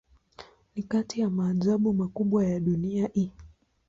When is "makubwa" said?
1.93-2.45